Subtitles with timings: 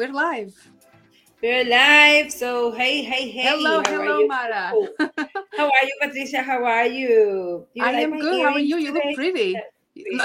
[0.00, 0.56] We're live.
[1.42, 2.32] We're live.
[2.32, 3.42] So hey, hey, hey.
[3.42, 4.26] Hello, How hello?
[4.26, 4.72] Mara.
[5.58, 6.40] How are you, Patricia?
[6.40, 7.66] How are you?
[7.74, 8.40] You I like am good.
[8.40, 8.76] How are you?
[8.78, 9.56] earrings You look pretty.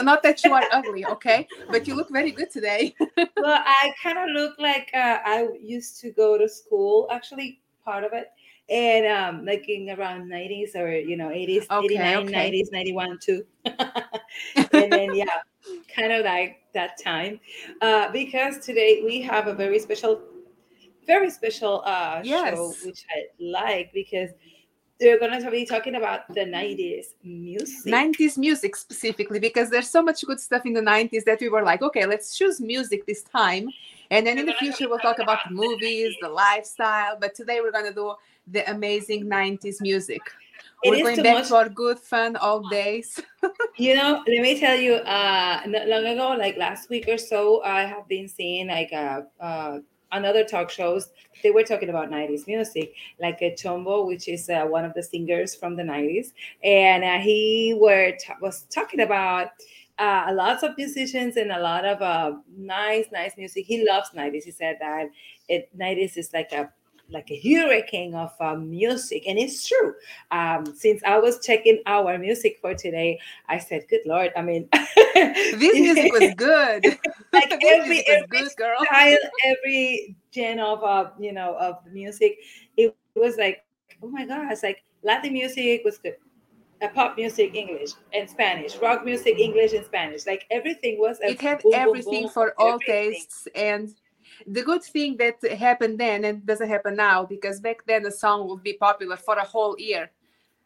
[0.01, 1.45] Not that you are ugly, okay?
[1.69, 2.95] But you look very good today.
[3.17, 7.09] Well, I kind of look like uh, I used to go to school.
[7.11, 8.27] Actually, part of it,
[8.69, 12.51] and um, like in around nineties or you know eighties, Okay, 89, okay.
[12.51, 13.45] 90s, 91 too.
[13.65, 13.77] and
[14.71, 15.41] then yeah,
[15.93, 17.39] kind of like that time,
[17.81, 20.21] uh, because today we have a very special,
[21.05, 24.31] very special uh, show which I like because
[24.99, 27.93] they're gonna be talking about the nineties music.
[27.93, 31.63] 90s music specifically, because there's so much good stuff in the 90s that we were
[31.63, 33.69] like, okay, let's choose music this time.
[34.11, 37.17] And then in the future, we'll talk about the movies, the lifestyle.
[37.19, 38.15] But today, we're going to do
[38.47, 40.21] the amazing 90s music.
[40.83, 43.19] It we're going back much- to our good fun old days.
[43.77, 47.61] You know, let me tell you, uh, not long ago, like last week or so,
[47.61, 49.79] I have been seeing like uh, uh,
[50.13, 51.09] another talk shows.
[51.43, 55.03] They were talking about 90s music, like a Chombo, which is uh, one of the
[55.03, 56.31] singers from the 90s.
[56.63, 59.49] And uh, he were t- was talking about
[59.97, 63.65] uh, lots of musicians and a lot of uh, nice, nice music.
[63.65, 64.43] He loves 90s.
[64.43, 65.07] He said that
[65.47, 66.71] it 90s is like a
[67.09, 69.93] like a hurricane of uh, music, and it's true.
[70.31, 74.67] Um, since I was checking our music for today, I said, "Good Lord!" I mean,
[75.15, 76.83] This music was good.
[77.33, 78.77] like every every good, girl.
[78.85, 82.39] style, every gen of uh, you know of music.
[82.75, 83.63] It was like,
[84.01, 86.15] oh my gosh, like Latin music was good.
[86.81, 88.77] Uh, pop music, English and Spanish.
[88.77, 90.25] Rock music, English and Spanish.
[90.27, 91.17] Like everything was.
[91.21, 93.13] it had boom, boom, everything boom for all everything.
[93.13, 93.95] tastes and
[94.47, 98.47] the good thing that happened then and doesn't happen now because back then a song
[98.47, 100.11] would be popular for a whole year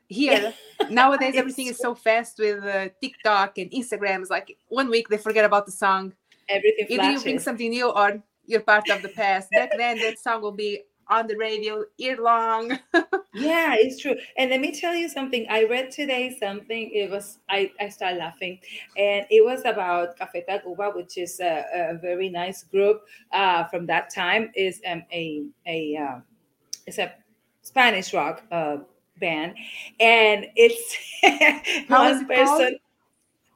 [0.07, 0.53] here
[0.89, 5.17] nowadays everything is so fast with uh, tiktok and instagram it's like one week they
[5.17, 6.13] forget about the song
[6.47, 10.17] Everything either you bring something new or you're part of the past back then that
[10.17, 12.79] song will be on the radio year long
[13.33, 14.15] Yeah, it's true.
[14.37, 15.45] And let me tell you something.
[15.49, 16.89] I read today something.
[16.91, 18.59] It was I I started laughing,
[18.97, 23.85] and it was about Café Tacuba, which is a, a very nice group uh, from
[23.85, 24.51] that time.
[24.55, 26.19] is um, a a uh,
[26.87, 27.13] it's a
[27.61, 28.77] Spanish rock uh,
[29.19, 29.53] band,
[29.99, 30.97] and it's
[31.87, 32.67] one it called?
[32.67, 32.79] person.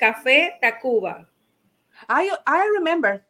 [0.02, 1.26] Café Tacuba.
[2.10, 3.24] i i remember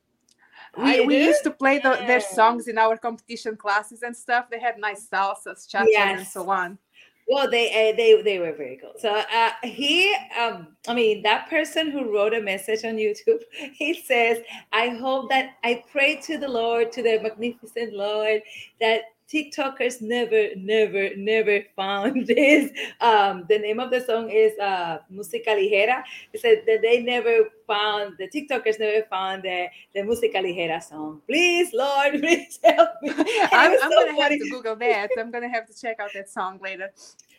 [0.77, 4.49] we, I we used to play the, their songs in our competition classes and stuff.
[4.49, 6.79] They had nice salsas, chachas, and so on.
[7.27, 8.93] Well, they uh, they they were very cool.
[8.97, 13.41] So uh, he, um, I mean, that person who wrote a message on YouTube,
[13.73, 14.39] he says,
[14.71, 18.41] "I hope that I pray to the Lord, to the magnificent Lord,
[18.81, 22.71] that TikTokers never, never, never found this.
[23.01, 26.03] Um, the name of the song is uh, Música Ligera.
[26.31, 31.21] He said that they never found the TikTokers never found the the Música Ligera song.
[31.27, 33.09] Please, Lord, please help me.
[33.51, 35.09] I'm, I'm so gonna have to Google that.
[35.17, 36.91] I'm gonna have to check out that song later.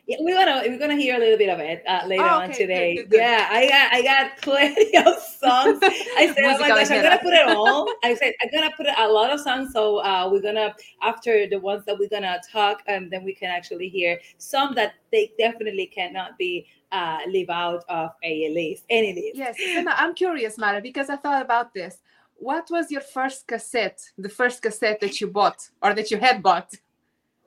[0.06, 2.50] Yeah, we're gonna we're gonna hear a little bit of it uh, later Oh, on
[2.50, 2.97] okay, good, today.
[2.97, 3.20] good, good.
[3.20, 5.78] Yeah, I got I got plenty of songs.
[5.82, 7.88] I said, oh my gosh, I'm gonna put it all.
[8.03, 9.72] I said I'm gonna put a lot of songs.
[9.72, 13.48] So uh, we're gonna after the ones that we're gonna talk, and then we can
[13.50, 19.15] actually hear some that they definitely cannot be uh, leave out of a list, any
[19.15, 19.36] list.
[19.36, 22.03] Yes, now I'm curious, Mara, because I thought about this.
[22.36, 24.03] What was your first cassette?
[24.19, 26.75] The first cassette that you bought or that you had bought?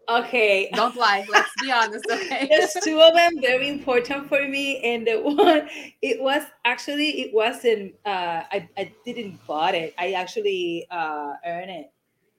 [0.09, 0.69] Okay.
[0.73, 1.25] Don't lie.
[1.29, 2.47] Let's be honest, okay?
[2.51, 5.68] There's two of them very important for me, and the one
[6.01, 7.94] it was actually it wasn't.
[8.06, 9.94] Uh, I I didn't bought it.
[9.97, 11.91] I actually uh earned it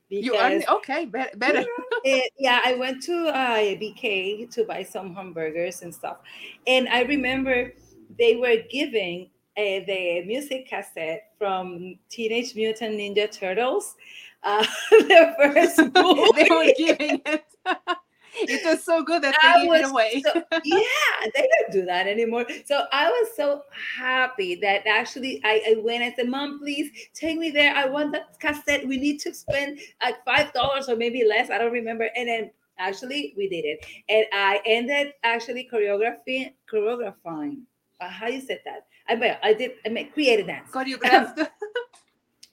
[0.08, 0.68] You earned it.
[0.68, 1.64] Okay, be- better.
[2.04, 6.18] it, yeah, I went to uh, BK to buy some hamburgers and stuff,
[6.66, 7.72] and I remember
[8.18, 13.96] they were giving uh, the music cassette from Teenage Mutant Ninja Turtles.
[14.42, 16.30] Uh, the first movie.
[16.36, 17.44] they were giving it.
[18.34, 20.22] it was so good that I they gave it away.
[20.24, 20.80] so- yeah,
[21.34, 22.46] they don't do that anymore.
[22.64, 23.62] So I was so
[23.96, 27.74] happy that actually I, I went and said, Mom, please take me there.
[27.74, 28.86] I want that cassette.
[28.86, 31.50] We need to spend like five dollars or maybe less.
[31.50, 32.08] I don't remember.
[32.16, 33.84] And then actually we did it.
[34.08, 37.62] And I ended actually choreographing choreographing.
[38.00, 38.86] Uh, how you said that?
[39.08, 40.70] I I did I mean created dance.
[40.70, 41.48] Choreographed.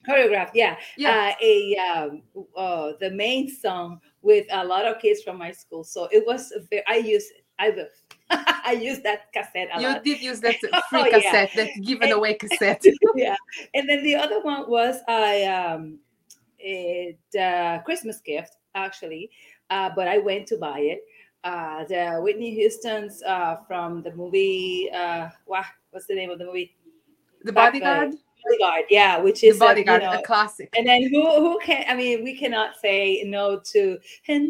[0.08, 0.76] Choreographed, yeah.
[0.96, 1.32] yeah.
[1.32, 2.22] Uh, a um,
[2.56, 5.84] uh, the main song with a lot of kids from my school.
[5.84, 7.44] So it was a ve- I used it.
[7.58, 7.86] I will.
[8.66, 10.02] I used that cassette a you lot.
[10.04, 11.18] did use that Oh, free yeah.
[11.20, 12.82] cassette, that given And- away cassette.
[13.14, 13.36] yeah.
[13.72, 15.98] And then the other one was I um
[16.58, 19.30] it uh, Christmas gift actually,
[19.70, 21.00] uh, but I went to buy it.
[21.44, 24.90] Uh, the Whitney Houston's uh, from the movie.
[24.92, 26.74] Uh, what's the name of the movie?
[27.44, 28.14] The bodyguard.
[28.46, 30.72] Bodyguard, yeah, which is a, you know, a classic.
[30.76, 33.98] and then who who can I mean we cannot say no to
[34.28, 34.46] Hanaya.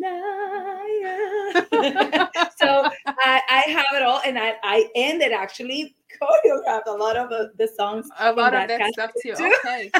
[2.58, 7.30] so I, I have it all and I, I ended actually choreographed a lot of
[7.32, 8.08] uh, the songs.
[8.18, 9.34] a lot of that stuff too.
[9.34, 9.52] too.
[9.64, 9.90] Okay.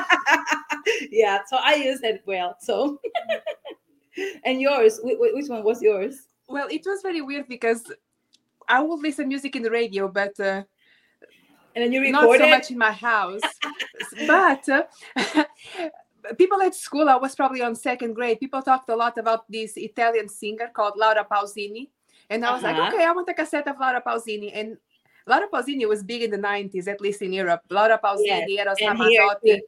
[1.11, 2.57] yeah, so I used it well.
[2.61, 3.01] So
[4.45, 6.29] and yours, wh- wh- which one was yours?
[6.49, 7.91] Well, it was very weird because
[8.69, 10.63] I would listen music in the radio, but uh,
[11.77, 12.45] And then you not recorded.
[12.45, 13.43] so much in my house.
[14.27, 14.83] but uh,
[16.39, 18.41] people at school, I was probably on second grade.
[18.41, 21.91] People talked a lot about this Italian singer called Laura Pausini,
[22.31, 22.73] and I was Uh-huh.
[22.81, 24.51] like, okay, I want a cassette of Laura Pausini.
[24.55, 24.79] And
[25.27, 27.61] Laura Pausini was big in the 90s, at least in Europe.
[27.71, 29.61] Laura Pausini, Eros and here Ramazzotti.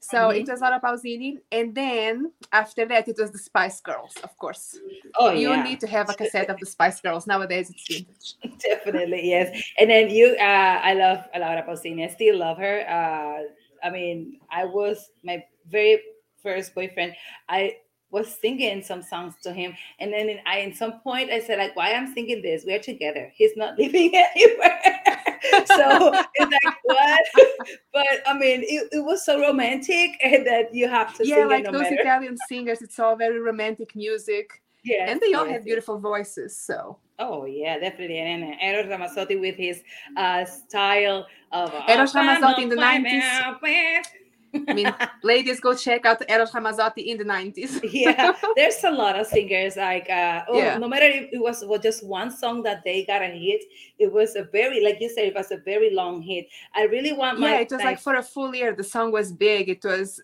[0.00, 0.40] So Mhm.
[0.40, 4.78] it was Laura Pausini, and then after that, it was the Spice Girls, of course.
[5.16, 7.70] Oh you yeah, need to have a cassette of the Spice Girls nowadays.
[7.70, 8.58] It's vintage.
[8.62, 9.48] definitely yes.
[9.78, 12.04] And then you, uh, I love Laura Pausini.
[12.04, 12.80] I still love her.
[12.88, 16.00] Uh, I mean, I was my very
[16.42, 17.14] first boyfriend.
[17.48, 17.76] I
[18.10, 21.58] was singing some songs to him, and then in, I, in some point, I said
[21.58, 22.64] like, "Why I'm singing this?
[22.66, 23.32] We're together.
[23.34, 24.80] He's not leaving anywhere."
[25.66, 27.20] so it's like what?
[27.92, 31.64] but I mean, it, it was so romantic, that you have to yeah, sing like
[31.64, 31.96] no those matter.
[32.00, 34.50] Italian singers, it's all very romantic music,
[34.84, 36.56] Yeah, and they all yes, have beautiful voices.
[36.56, 38.18] So Oh yeah, definitely.
[38.18, 39.82] And then Eros Ramazzotti with his
[40.16, 43.46] uh, style of Eros "Oh, Ramazzotti in the 90s.
[43.46, 44.02] on, baby."
[44.54, 47.80] I mean, ladies, go check out Eros Ramazzotti in the 90s.
[47.92, 50.78] yeah, there's a lot of singers like uh, oh, Yeah.
[50.78, 53.62] no matter if it was, was just one song that they got a hit,
[53.98, 56.48] it was a very like you said, it was a very long hit.
[56.74, 58.74] I really want my yeah, it was like for a full year.
[58.74, 59.68] The song was big.
[59.68, 60.20] It was,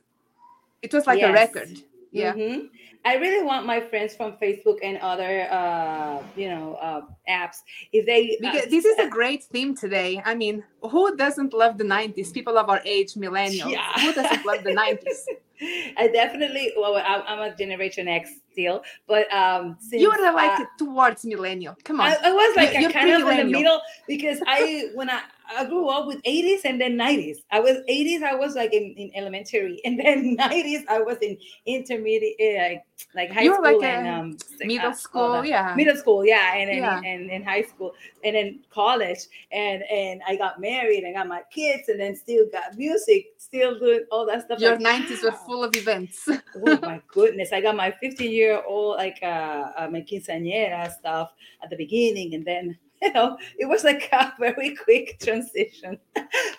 [0.83, 1.31] it was like Yes.
[1.31, 1.83] a record.
[2.17, 2.35] Yeah.
[2.35, 2.69] Mhm.
[3.05, 7.59] I really want my friends from Facebook and other uh, you know uh, apps
[7.93, 10.21] if they uh, Because this is a great theme today.
[10.25, 12.33] I mean, who doesn't love the 90s?
[12.33, 13.71] People of our age, millennials.
[13.71, 13.93] Yeah.
[14.03, 15.21] Who doesn't love the 90s?
[15.97, 20.65] I definitely well I'm, a Generation X still, but um since, You are like uh,
[20.77, 21.75] towards millennial.
[21.85, 22.09] Come on.
[22.11, 25.09] I, I was like You- a you're kind of in the middle because I when
[25.09, 25.21] I,
[25.55, 27.39] I grew up with 80s and then 90s.
[27.51, 31.37] I was 80s, I was like in, in elementary, and then 90s, I was in
[31.67, 32.81] intermediate, uh,
[33.15, 35.47] like high You were school like and um, Middle uh, school, that.
[35.47, 35.75] yeah.
[35.77, 37.01] middle school, yeah, and then Yeah.
[37.05, 37.95] and in high school,
[38.25, 39.21] and then college,
[39.53, 43.79] and and I got married, and got my kids, and then still got music, still
[43.79, 44.59] doing all that stuff.
[44.61, 46.29] Your like, 90s were full of events.
[46.67, 51.33] oh my goodness i got my 15 year old like uh, uh my quinceañera stuff
[51.63, 55.99] at the beginning and then you know it was like a very quick transition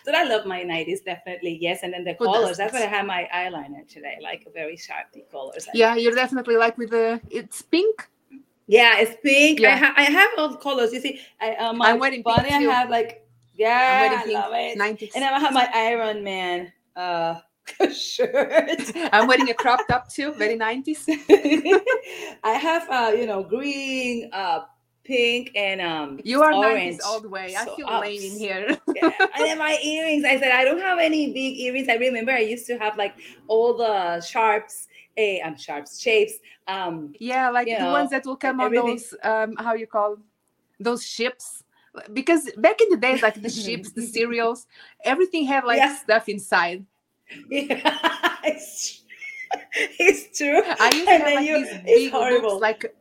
[0.06, 3.06] but i love my 90s definitely yes and then the colors that's why i have
[3.06, 8.08] my eyeliner today like very sharpy colors yeah, you're definitely like with the, it's pink.
[8.68, 9.78] yeah it's pink I, Yeah.
[9.78, 12.62] ha- I have all the colors you see i uh, my I'm wearing body i
[12.62, 13.20] have like I'm
[13.56, 15.12] yeah wearing i love it 90s.
[15.16, 17.36] and i have my iron man uh
[17.94, 18.80] shirt
[19.12, 21.04] I'm wearing a crop top too, very 90s.
[22.44, 24.62] I have uh, you know, green, uh,
[25.08, 26.98] pink, and um You are orange.
[26.98, 27.56] 90s all the way.
[27.56, 28.78] I So feel lame in here.
[28.96, 29.12] Yeah.
[29.36, 30.24] and then my earrings.
[30.26, 31.88] I said I don't have any big earrings.
[31.90, 33.16] I remember I used to have like
[33.48, 36.34] all the sharps, eh, um, sharps shapes.
[36.68, 40.18] Um, Yeah, like the know, ones that will come on those um how you call
[40.80, 41.64] those ships.
[42.14, 44.68] Because back in the days, like the ships, the cereals,
[45.04, 45.96] everything had like Yeah.
[45.96, 46.86] stuff inside.
[47.50, 49.04] yeah, it's,
[50.00, 50.62] it's true.
[50.80, 52.50] I used to And have like you- these it's big horrible.
[52.50, 52.96] looks like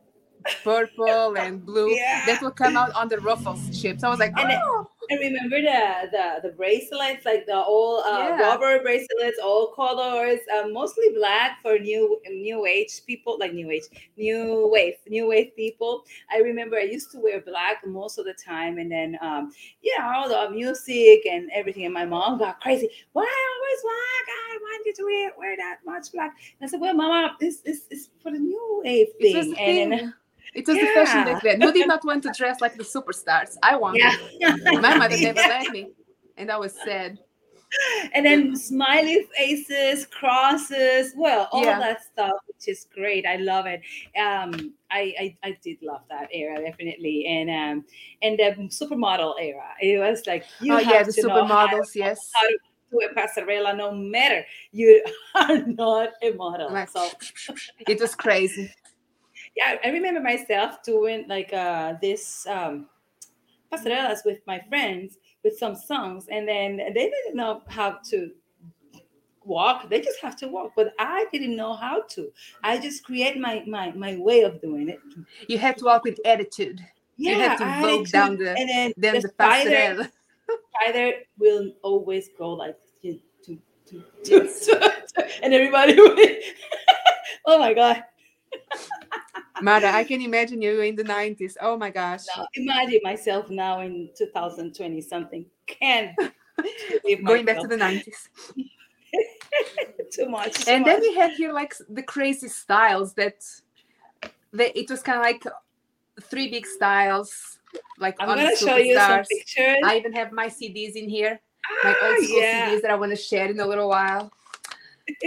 [0.63, 2.25] purple and blue Yeah.
[2.25, 4.03] that will come out on the ruffles ships.
[4.03, 8.27] I was like, And oh, And remember the the the bracelets, like the all uh,
[8.27, 8.41] Yeah.
[8.41, 13.87] rubber bracelets, all colors, uh, mostly black for new new age people, like new age,
[14.17, 16.03] new wave, new wave people.
[16.29, 19.95] I remember I used to wear black most of the time, and then um, you
[19.97, 21.85] know all the music and everything.
[21.85, 22.89] And my mom got crazy.
[23.15, 24.25] Why always black?
[24.27, 26.35] I want you to wear wear that much black.
[26.59, 29.55] And I said, well, Mama, this this is for the new wave thing.
[29.55, 30.13] and thing.
[30.53, 31.51] It was the fashion back Yeah.
[31.53, 31.61] then.
[31.61, 33.55] Who did not want to dress like the superstars?
[33.63, 34.01] I wanted.
[34.39, 35.47] yeah, My mother never Yeah.
[35.47, 35.89] let me.
[36.37, 37.17] And I was sad.
[38.13, 41.79] and then smiley faces, crosses, well, all Yeah.
[41.79, 43.25] that stuff, which is great.
[43.25, 43.81] I love it.
[44.17, 47.85] Um, I, I I did love that era definitely, and um,
[48.21, 49.67] and the supermodel era.
[49.81, 52.31] It was like you oh have yeah, the to know supermodels, yes.
[52.33, 52.57] how to
[52.89, 55.03] do a passerella, no matter you
[55.35, 56.71] are not a model.
[56.71, 57.09] Like, So
[57.79, 58.71] it was crazy.
[59.57, 62.87] Yeah, I remember myself doing like uh this um
[63.71, 68.31] passerellas with my friends with some songs, and then they didn't know how to
[69.43, 69.89] walk.
[69.89, 72.31] They just have to walk, but I didn't know how to.
[72.63, 74.99] I just create my my my way of doing it.
[75.47, 76.81] You had to walk with attitude.
[77.17, 80.11] You had to I down the- and then Then the passerelle.
[80.75, 83.57] spider will always go like to, to
[84.23, 84.69] Yes.
[85.43, 85.95] and everybody.
[87.45, 88.03] oh my god.
[89.61, 91.57] Mara, I can imagine you in the 90s.
[91.61, 92.21] Oh my gosh.
[92.35, 95.45] Now, imagine myself now in 2020 something.
[95.65, 96.15] Can
[97.25, 98.29] going back to the 90s.
[100.11, 100.65] too much.
[100.65, 100.91] Too and much.
[100.91, 103.43] then we had here like the crazy styles that
[104.53, 105.43] they, it was kind of like
[106.21, 107.59] three big styles.
[107.99, 109.77] Like I'm gonna show you some pictures.
[109.83, 111.39] I even have my CDs in here,
[111.83, 112.69] my Ah, old school yeah.
[112.69, 114.31] CDs that I want to share in a little while.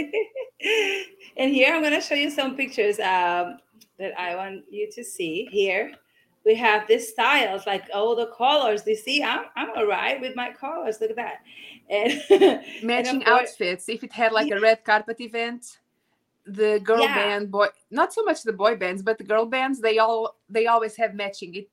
[1.37, 3.57] and here I'm gonna show you some pictures um,
[3.99, 5.47] that I want you to see.
[5.51, 5.91] Here
[6.45, 8.83] we have these styles, like all the colors.
[8.85, 10.97] You see, I'm I'm all right with my colors.
[11.01, 11.39] Look at that.
[11.89, 13.89] And Matching course- outfits.
[13.89, 15.79] If it had like a red carpet event,
[16.45, 17.15] the girl Yeah.
[17.15, 20.67] band, boy, not so much the boy bands, but the girl bands, they all they
[20.67, 21.69] always have matching it.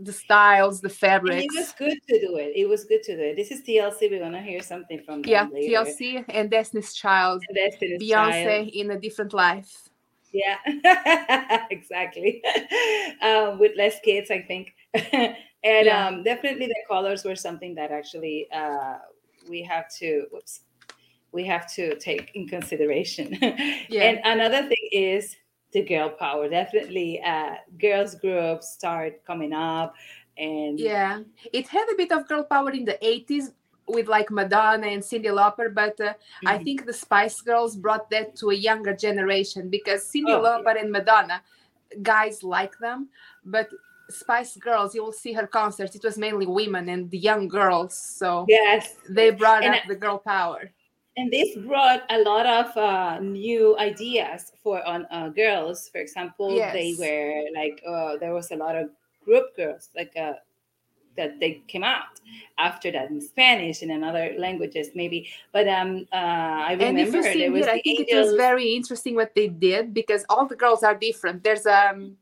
[0.00, 1.44] The styles, the And fabrics.
[1.54, 2.52] it was good to do it.
[2.54, 3.36] It was good to do it.
[3.36, 4.08] This is TLC.
[4.10, 5.46] We're gonna hear something from yeah.
[5.48, 8.68] TLC and Destiny's Child, Destiny's Beyonce Child.
[8.74, 9.88] in a different life.
[10.32, 10.58] Yeah,
[11.70, 12.42] exactly.
[13.22, 14.72] um, with less kids, I think.
[14.94, 16.06] and Yeah.
[16.06, 18.98] um, definitely the colors were something that actually uh,
[19.48, 20.26] we have to.
[20.30, 20.60] Whoops,
[21.32, 23.36] we have to take in consideration.
[23.88, 24.02] Yeah.
[24.04, 25.34] And another thing is
[25.72, 26.48] the girl power.
[26.48, 29.94] Definitely, uh, girls groups start coming up,
[30.36, 31.22] and Yeah,
[31.52, 33.52] it had a bit of girl power in the 80s
[33.88, 36.14] with like Madonna and Cyndi Lauper, but uh,
[36.46, 36.64] I Mhm.
[36.64, 40.92] think the Spice Girls brought that to a younger generation because Cyndi Oh, Lauper and
[40.92, 41.42] Madonna,
[42.02, 43.08] guys like them,
[43.44, 43.68] but
[44.10, 47.94] Spice Girls, you will see her concerts, it was mainly women and the young girls,
[47.96, 50.70] so yes, they brought And up the girl power.
[51.18, 55.88] And this brought a lot of uh, new ideas for on uh, girls.
[55.90, 58.90] For example, they were like uh, there was a lot of
[59.24, 60.34] group girls like uh,
[61.16, 62.20] that they came out
[62.58, 65.28] after that in Spanish and in other languages maybe.
[65.52, 69.16] But um, uh, I remember there was here, I the think it was very interesting
[69.16, 71.42] what they did because all the girls are different.
[71.42, 72.16] There's um,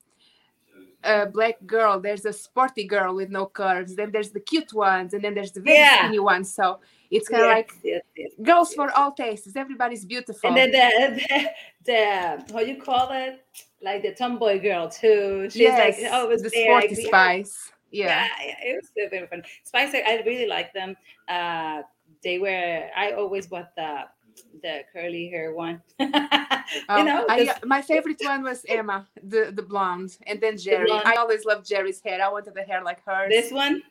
[1.06, 5.14] a black girl, there's a sporty girl with no curves, then there's the cute ones,
[5.14, 5.98] and then there's the very Yeah.
[5.98, 6.52] skinny ones.
[6.52, 8.30] So it's kind of Yes, like yes, yes.
[8.42, 9.54] girls for all tastes.
[9.56, 10.48] Everybody's beautiful.
[10.48, 11.50] And then the, the
[12.46, 13.44] the how you call it
[13.80, 15.48] like the tomboy girl too.
[15.50, 17.72] She's like always the there, sporty like, spice.
[17.92, 18.06] Yeah.
[18.06, 19.42] yeah, yeah, it was so very fun.
[19.62, 20.96] Spice, I really like them.
[21.28, 21.82] Uh,
[22.22, 22.88] they were.
[22.96, 24.04] I always bought the
[24.62, 25.82] the curly hair one.
[26.00, 26.10] you
[26.88, 30.86] Oh, know, I, my favorite one was Emma, the the blonde, and then Geri.
[30.86, 31.04] blonde.
[31.04, 32.22] I always loved Geri's hair.
[32.22, 33.30] I wanted the hair like hers.
[33.30, 33.82] this one.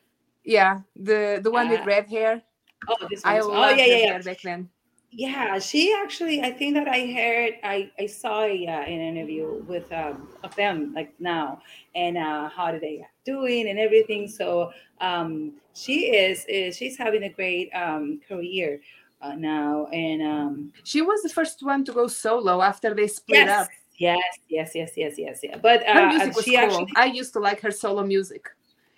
[0.44, 2.42] yeah, the the one with Ah, red hair.
[2.88, 3.36] Oh, this one.
[3.36, 4.06] I oh, loved yeah, yeah, yeah.
[4.14, 4.70] hair back then.
[5.12, 6.42] Yeah, she actually.
[6.42, 7.54] I think that I heard.
[7.64, 11.62] I I saw a, uh, an interview with um, of them like now,
[11.96, 14.28] and uh, how did they doing and everything.
[14.28, 18.82] So um, she is, is she's having a great um, career
[19.26, 23.48] uh, now, and um, She was the first one to go solo after they split
[23.48, 23.68] yes, up.
[23.98, 25.58] yes, yes, yes, yes, yes, yeah.
[25.58, 26.64] But Her uh, music was she cool.
[26.66, 28.50] actually I used to like her solo music.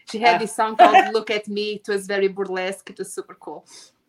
[0.10, 0.40] She had Ah.
[0.40, 2.90] this song called "Look at Me." It was very burlesque.
[2.90, 3.66] It was super cool.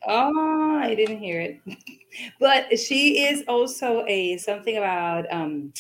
[0.07, 1.61] Oh, I didn't hear it.
[2.41, 5.73] but she is also a something about um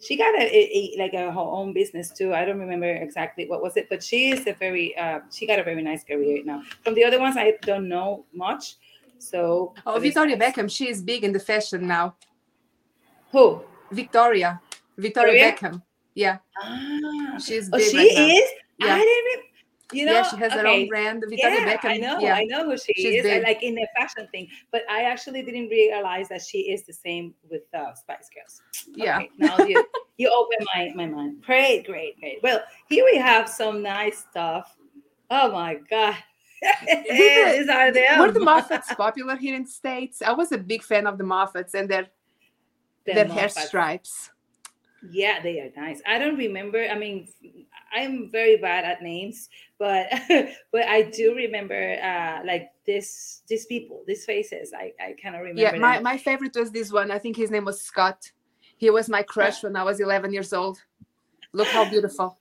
[0.00, 2.32] she got a, a- a- like a her own business too.
[2.32, 5.58] I don't remember exactly what was it, but she is a very uh she got
[5.58, 6.62] a very nice career now.
[6.82, 8.76] From the other ones I don't know much.
[9.24, 10.36] So Oh, Victoria.
[10.36, 10.70] Beckham.
[10.70, 12.16] She is big in the fashion now.
[13.32, 13.62] Who?
[13.90, 14.60] Victoria.
[14.96, 15.52] Victoria?
[15.52, 15.82] Beckham.
[16.14, 18.50] Yeah, Ah, she's oh, big she right is.
[18.78, 18.94] Yeah.
[18.94, 19.44] I didn't.
[19.92, 21.24] You know, yeah, she has her own brand.
[21.28, 21.90] Victoria yeah, Beckham.
[21.90, 22.34] I know, Yeah.
[22.34, 23.42] I know who she She's is.
[23.42, 27.34] Like in the fashion thing, but I actually didn't realize that she is the same
[27.50, 28.62] with uh, Spice Girls.
[28.94, 29.22] Yeah.
[29.38, 29.84] Now you
[30.16, 31.42] you open my my mind.
[31.44, 32.42] Great, great, great.
[32.42, 34.76] Well, here we have some nice stuff.
[35.30, 36.16] Oh my god,
[37.10, 38.18] these are them.
[38.18, 40.22] Were the Moffatts popular here in the States?
[40.22, 42.06] I was a big fan of the Moffatts and their
[43.06, 44.30] The their hair stripes.
[45.10, 46.00] Yeah, they are nice.
[46.06, 46.86] I don't remember.
[46.88, 47.28] I mean,
[47.92, 50.06] I'm very bad at names, but
[50.72, 54.72] but I do remember uh like this these people, these faces.
[54.72, 55.60] I I cannot remember.
[55.60, 56.04] Yeah, my, them.
[56.04, 57.10] my favorite was this one.
[57.10, 58.30] I think his name was Scott.
[58.76, 60.82] He was my crush when I was 11 years old.
[61.52, 62.38] Look how beautiful.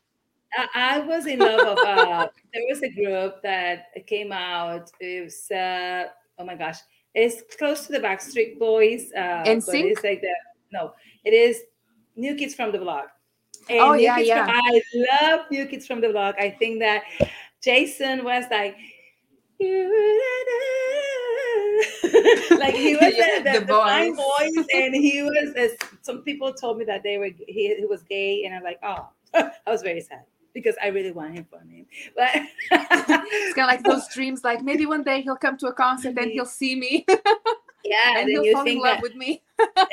[0.75, 4.91] I, was in love of uh there was a group that came out.
[4.99, 6.05] It was uh
[6.39, 6.77] oh my gosh.
[7.15, 9.11] It's close to the Backstreet Boys.
[9.15, 9.91] Uh NSYNC?
[9.91, 10.33] it's like the
[10.71, 10.93] no,
[11.23, 11.61] it is
[12.15, 13.07] New Kids from the Block.
[13.69, 14.45] And Oh, New yeah, Kids yeah.
[14.45, 14.81] From, I
[15.21, 16.35] love New Kids from the Block.
[16.39, 17.03] I think that
[17.61, 18.75] Jason was like
[22.59, 24.25] like he was Yeah, the, the, the fine voice.
[24.55, 28.03] voice and he was as some people told me that they were he, he was
[28.03, 31.63] gay and i'm like oh i was very sad because i really want him for
[31.65, 31.85] me.
[32.15, 32.29] but
[32.71, 36.17] It's kind of like those dreams, like maybe one day he'll come to a concert
[36.17, 37.05] and he'll see me.
[37.85, 39.43] Yeah, and he'll fall in love with me.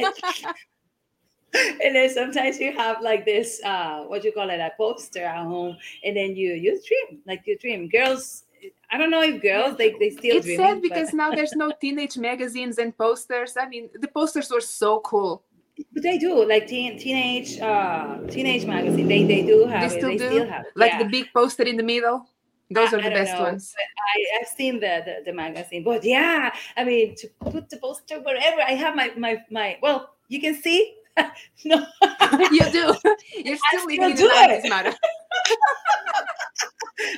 [1.83, 5.45] and then sometimes you have like this uh what you call it a poster at
[5.45, 8.45] home and then you you dream like you dream girls
[8.93, 11.73] i don't know if girls they, they still it's sad because but, now there's no
[11.81, 15.43] teenage magazines and posters i mean the posters were so cool
[15.93, 19.99] but they do like teen, teenage uh teenage magazine they they do have they it.
[19.99, 20.73] still they do still have it.
[20.77, 21.03] like yeah.
[21.03, 22.27] the big poster in the middle
[22.71, 26.05] those I- are the best know, ones I, I've seen the, the the magazine, but
[26.05, 30.41] yeah, I mean to put the poster wherever I have my my my well, you
[30.41, 30.97] can see.
[31.65, 31.85] no,
[32.51, 32.95] you do
[33.45, 34.65] you're still living in do the it.
[34.65, 34.95] 90s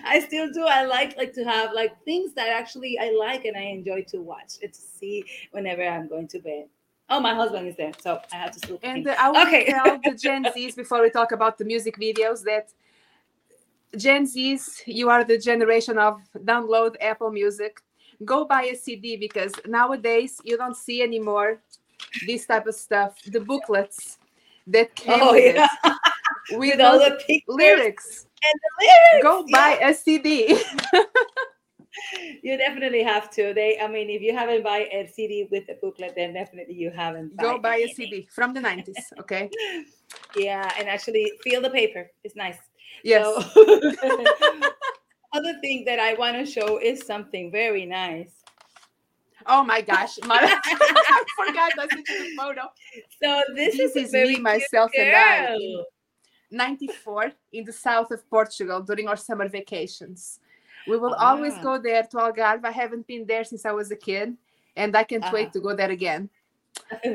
[0.05, 0.65] I still do.
[0.65, 4.19] I like like to have like things that actually I like and I enjoy to
[4.21, 6.67] watch and to see whenever I'm going to bed.
[7.09, 8.81] Oh, my husband is there, so I have to sleep.
[8.83, 9.67] And uh, I want Okay.
[9.67, 12.73] to tell the Gen Zs before we talk about the music videos that
[13.97, 17.81] Gen Zs, you are the generation of download Apple Music.
[18.25, 21.61] Go buy a CD because nowadays you don't see anymore
[22.27, 23.21] this type of stuff.
[23.27, 24.19] The booklets
[24.67, 25.93] that came oh with, yeah, it,
[26.53, 28.27] with with all the lyrics.
[28.45, 29.23] and the lyrics.
[29.25, 29.77] Go yeah.
[29.79, 30.63] buy a CD.
[32.43, 33.53] You definitely have to.
[33.55, 36.91] They, I mean, if you haven't buy a CD with a booklet, then definitely you
[36.91, 37.37] haven't.
[37.37, 37.89] Go buy a.
[37.89, 38.95] CD from the 90s.
[39.21, 39.51] Okay.
[40.37, 42.11] Yeah, and actually feel the paper.
[42.23, 42.59] It's nice.
[43.03, 43.25] Yes.
[43.25, 43.37] So,
[45.33, 48.33] other thing that I want to show is something very nice.
[49.47, 50.19] Oh my gosh.
[50.27, 52.63] Mara, I forgot sent the photo.
[53.23, 55.49] So this, This is, is me, myself, and I.
[55.49, 55.85] girl.
[56.51, 60.39] 94 in the south of Portugal during our summer vacations.
[60.89, 61.63] We will always Ah.
[61.63, 62.65] go there to Algarve.
[62.65, 64.37] I haven't been there since I was a kid,
[64.77, 65.31] and I can't Ah.
[65.33, 66.29] wait to go there again.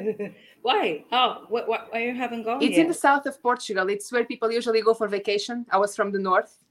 [0.61, 1.03] Why?
[1.11, 1.87] Oh, what, what?
[1.91, 2.81] Why you haven't gone It's yet?
[2.81, 3.89] in the south of Portugal.
[3.89, 5.65] It's where people usually go for vacation.
[5.71, 6.63] I was from the north,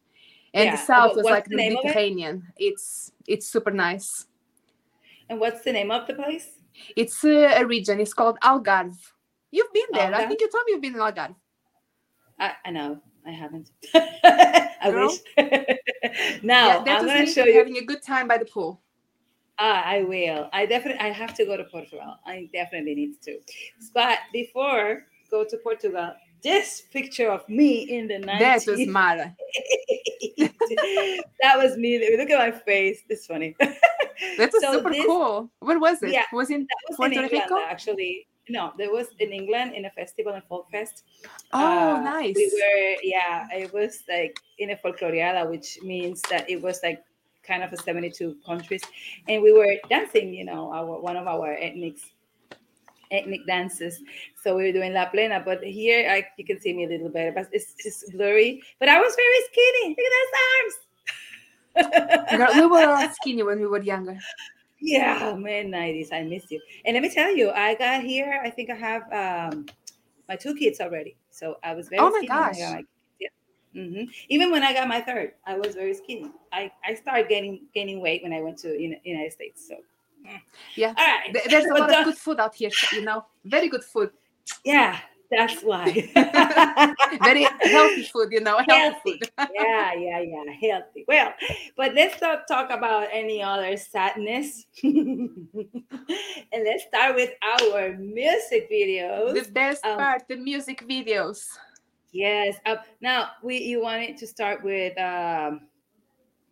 [0.54, 0.70] and Yeah.
[0.76, 1.84] the south What- was like the the name it?
[1.84, 2.52] Mediterranean.
[2.56, 4.26] It's it's super nice.
[5.28, 6.46] and what's the name of the place?
[6.94, 7.98] It's uh, a region.
[8.00, 8.94] It's called Algarve.
[9.50, 10.14] You've been there.
[10.14, 11.34] I think you told me you've been in Algarve.
[12.38, 13.00] I, I know.
[13.26, 13.70] I haven't.
[13.94, 15.20] I wish.
[16.42, 17.54] now yeah, I'm was gonna show you.
[17.58, 18.80] having a good time by the pool.
[19.58, 20.48] Ah, I will.
[20.52, 21.00] I definitely.
[21.00, 22.16] I have to go to Portugal.
[22.26, 23.38] I definitely need to.
[23.94, 26.12] But before go to Portugal,
[26.42, 28.38] this picture of me in the 90s.
[28.38, 29.34] That was Mara.
[30.38, 32.16] that was me.
[32.16, 33.00] Look at my face.
[33.08, 33.56] It's funny.
[34.38, 35.50] That's So super this- cool.
[35.60, 36.12] Where was it?
[36.12, 37.58] Yeah, was in Puerto in England, Rico?
[37.66, 38.26] actually.
[38.48, 41.02] No, there was in England in a festival in Folk Fest.
[41.52, 42.36] Oh, Uh, nice.
[42.36, 47.02] We were, yeah, it was like in a folcloriada, which means that it was like
[47.42, 48.82] kind of a 72 countries.
[49.28, 51.96] And we were dancing, you know, our one of our ethnic
[53.10, 54.00] ethnic dances.
[54.42, 57.08] So we were doing La Plena, but here I, you can see me a little
[57.08, 58.62] better, but it's just blurry.
[58.80, 59.88] But I was very skinny.
[59.90, 60.74] Look at those arms.
[62.30, 64.18] Girl, we were all skinny when we were younger.
[64.80, 66.12] Yeah, man, 90s.
[66.12, 66.60] I miss you.
[66.84, 69.66] And let me tell you, I got here, I think I have um
[70.28, 71.16] my two kids already.
[71.30, 72.58] So I was very Oh my skinny gosh.
[72.58, 72.88] got my kids.
[73.20, 73.82] Yeah.
[73.82, 76.30] hmm Even when I got my third, I was very skinny.
[76.52, 79.66] I, I started gaining gaining weight when I went to Uni- United States.
[79.66, 79.76] So
[80.76, 80.94] Yeah.
[80.98, 81.36] all right.
[81.48, 83.24] There's a lot of good food out here, you know.
[83.44, 84.10] Very good food.
[84.64, 84.98] Yeah,
[85.30, 85.90] that's why.
[87.22, 88.58] Very healthy food, you know.
[88.68, 89.20] Healthy, Healthy.
[89.20, 89.30] food.
[89.54, 91.04] yeah, yeah, yeah, healthy.
[91.08, 91.32] Well,
[91.76, 94.66] but let's not talk about any other sadness.
[94.82, 95.48] and
[96.52, 99.44] let's start with our music videos.
[99.44, 101.44] The best Um, part, the music videos.
[102.12, 102.56] Yes.
[102.64, 105.68] Uh, now we you wanted to start with um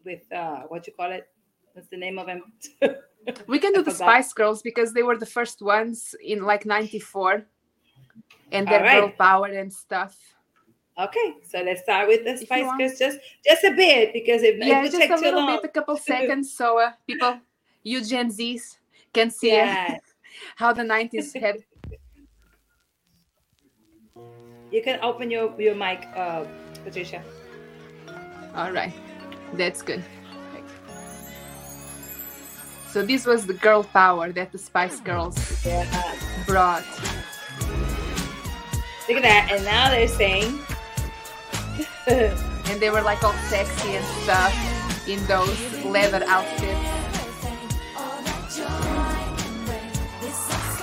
[0.05, 1.27] with uh what you call it?
[1.73, 2.43] What's the name of them?
[3.49, 3.91] We can do the.
[3.91, 7.47] Spice Girls because they were the first ones in like 94.
[8.53, 10.17] And their girl power and stuff.
[10.99, 12.71] okay, so let's start with the Spice.
[12.79, 15.57] Girls just just a bit because if it Yeah, would just take a little long.
[15.61, 17.41] bit, a couple seconds, so uh, people,
[17.83, 18.79] you Gen Zs,
[19.13, 19.99] can see uh, Yeah,
[20.57, 21.57] how the 90s had.
[24.71, 26.45] you can open your your mic, uh,
[26.85, 27.23] Patricia.
[28.55, 28.95] All right,
[29.55, 30.05] that's good.
[32.95, 35.35] So this was the girl power that the Spice Girls
[35.67, 36.15] Yeah.
[36.47, 36.87] brought.
[39.09, 40.59] Look at that, and now they're saying.
[42.07, 46.91] and they were like all sexy and stuff in those leather outfits.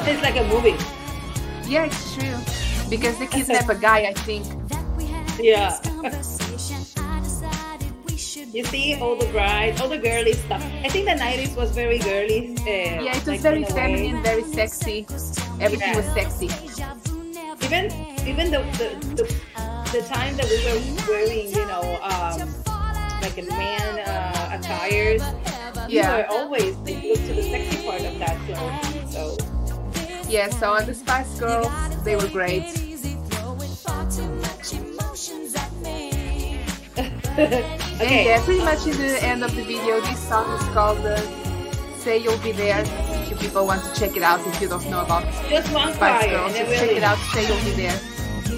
[0.03, 0.75] it's like a movie.
[1.69, 2.35] Yeah, it's true.
[2.89, 4.45] Because they kidnap a guy, I think.
[5.39, 5.79] Yeah.
[8.53, 10.61] You see all the brides, all the girly stuff.
[10.83, 12.57] I think the 90s was very girly.
[12.59, 12.65] Uh,
[13.01, 13.73] Yeah, it was like, very in a way.
[13.73, 15.05] feminine, very sexy.
[15.61, 16.49] Everything was sexy.
[17.63, 17.91] Even
[18.27, 19.25] even the the, the,
[19.93, 22.53] the time that we were wearing, you know, um,
[23.21, 25.21] like a man uh, attires,
[25.87, 26.17] we Yeah.
[26.17, 29.13] were always like, look to the sexy part of that clothes.
[29.13, 29.37] So
[30.29, 31.71] Yeah, so on the Spice Girls,
[32.03, 32.65] they were great.
[38.01, 38.25] And okay.
[38.25, 41.15] yeah, pretty much in the end of the video, this song is called uh,
[42.03, 42.81] Say You'll Be There.
[42.81, 45.93] If you people want to check it out, if you don't know about Just one
[45.93, 47.99] Spice choir, Girls, just check it out, Say You'll Be There.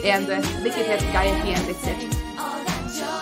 [0.05, 3.13] And uh, look at that guy at the end, that's it.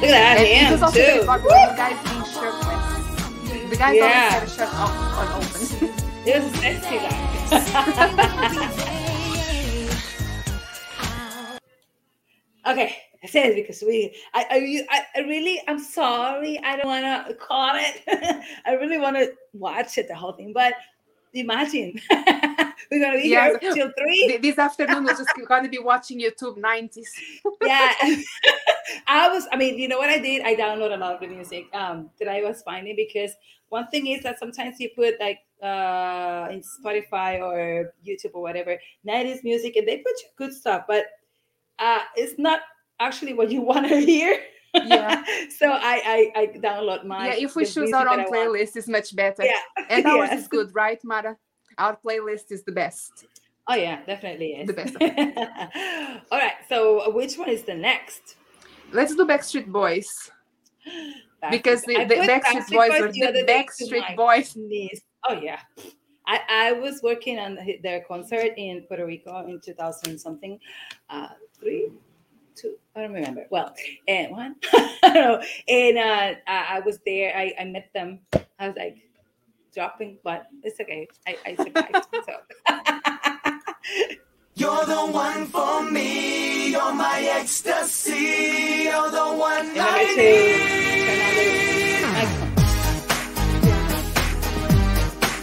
[0.00, 1.26] Look at that And hand very too.
[1.26, 3.70] popular, the guys being shirtless.
[3.70, 4.04] The guys Yeah.
[4.04, 5.94] always had a shirt off, on open.
[6.28, 7.14] It was sexy guy.
[12.72, 14.14] okay, I said it because we.
[14.34, 15.60] I, I, you- I, I really.
[15.66, 16.58] I'm sorry.
[16.62, 18.02] I don't want to call it.
[18.66, 20.74] I really want to watch it the whole thing, but
[21.34, 22.00] imagine
[22.90, 23.52] we're gonna be Yeah.
[23.60, 24.38] here till three.
[24.40, 27.06] This afternoon, we're just going to be watching YouTube 90s.
[27.62, 27.92] yeah
[29.06, 31.26] i was i mean you know what i did i download a lot of the
[31.26, 33.32] music um that i was finding because
[33.68, 38.78] one thing is that sometimes you put like uh in spotify or youtube or whatever
[39.06, 41.04] 90s music and they put good stuff but
[41.80, 42.60] uh it's not
[43.00, 44.40] actually what you want to hear
[44.74, 45.24] Yeah.
[45.58, 45.94] so I,
[46.34, 49.44] I i download my yeah, if we choose our own playlist, it's much better.
[49.44, 50.40] yeah And ours Yes.
[50.42, 51.36] is good, right, Mara?
[51.78, 53.12] Our playlist is the best.
[53.70, 54.94] oh yeah definitely is The best.
[56.32, 56.78] all right so
[57.18, 58.36] which one is the next
[58.98, 60.08] Let's do Backstreet Boys.
[61.50, 64.56] Because the, the Backstreet Boys were the the other day to Backstreet Boys.
[64.56, 65.02] niece.
[65.28, 65.60] Oh yeah.
[66.26, 70.58] I, I was working on their concert in Puerto Rico in 2000 something,
[71.08, 71.88] uh, three,
[72.60, 73.46] two, I don't remember.
[73.50, 73.74] Well,
[74.06, 75.42] and one, I don't know.
[75.68, 77.36] And uh, I, I was there.
[77.36, 78.20] I, I met them.
[78.58, 78.98] I was like
[79.74, 81.08] dropping, but it's okay.
[81.26, 82.06] I, I survived.
[82.26, 82.34] so.
[84.54, 90.58] You're the one for me, you're my ecstasy, you're the one Remember I to need.
[91.06, 91.44] turn on the
[92.10, 92.48] microphone.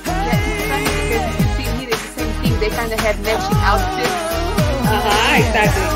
[0.05, 2.59] Yeah, because you see here it's the same thing.
[2.59, 4.09] They kind of have matching outfits.
[4.87, 5.94] Uh-huh, exactly.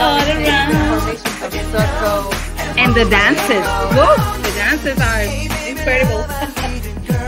[0.00, 0.72] All around.
[0.72, 2.22] the formations of circle.
[2.78, 3.66] And the dances.
[3.96, 5.22] Whoa, the dances are
[5.68, 6.24] incredible.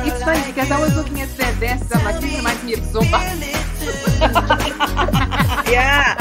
[0.03, 1.93] It's funny because I was looking at their dances.
[1.93, 3.21] I'm like, this reminds me of Zumba.
[5.71, 6.17] yeah.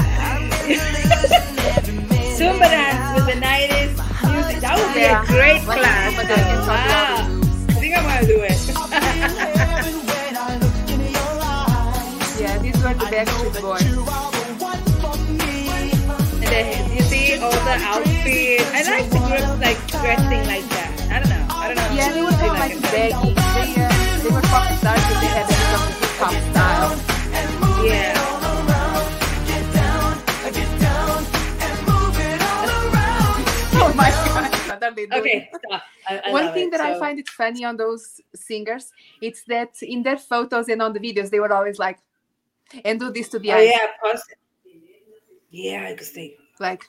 [2.38, 3.94] Zumba dance with the 90s
[4.32, 4.60] music.
[4.62, 5.24] That would be Yeah.
[5.24, 6.14] a great Like class.
[6.14, 7.40] Zumba dance on Wow.
[7.70, 8.60] I think I'm gonna do it.
[8.70, 8.76] When
[10.38, 13.96] I look in your eyes, Yeah, these were the Backstreet Boys.
[16.66, 18.70] And you see all the outfits.
[18.74, 20.92] I like the groups like dressing like that.
[21.12, 21.46] I don't know.
[21.56, 21.90] I don't know.
[21.96, 23.34] Yeah, they were kind of like baggy.
[23.34, 26.92] They, uh, they were pop stars, but they had of the hip hop style.
[27.86, 28.14] Yeah.
[29.48, 30.12] Get down,
[30.52, 31.20] get down,
[31.64, 32.68] and move it all.
[33.82, 35.20] Oh my god, what are they doing?
[35.22, 35.82] Okay, stop.
[36.10, 36.72] I, I One thing it.
[36.72, 38.92] that I find it funny on those singers,
[39.22, 42.00] it's that in their photos and on the videos, they were always like,
[42.84, 43.72] and do this to the Oh eyes.
[43.72, 43.88] yeah.
[45.52, 46.06] Yeah, I could
[46.60, 46.84] Like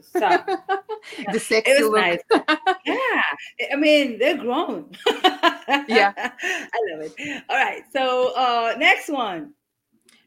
[0.00, 0.46] Stop.
[1.32, 2.00] the sexy It was look.
[2.00, 2.20] nice.
[2.84, 3.22] yeah,
[3.72, 4.90] I mean they're grown.
[5.88, 6.12] Yeah.
[6.16, 7.42] I love it.
[7.48, 9.54] All right, so uh next one.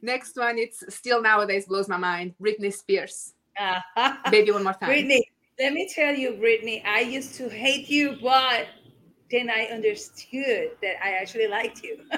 [0.01, 2.33] Next one, it's still nowadays blows my mind.
[2.41, 3.33] Britney Spears.
[3.59, 3.79] Uh,
[4.31, 4.89] Baby one more time.
[4.89, 5.21] Britney,
[5.59, 8.67] let me tell you, Britney, I used to hate you, but
[9.31, 11.97] then I understood that I actually liked you.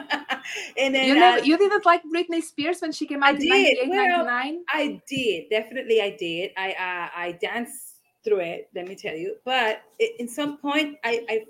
[0.77, 3.41] and then You uh, you didn't like Britney Spears when she came I out in
[3.41, 3.89] did.
[3.89, 4.63] Well, 99?
[4.69, 6.01] I did definitely.
[6.01, 6.51] I did.
[6.57, 8.69] I uh, I danced through it.
[8.75, 9.35] Let me tell you.
[9.45, 11.45] But i in some point, I I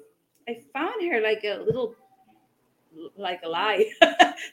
[0.48, 1.96] I found her like a little
[3.18, 3.86] like a lie.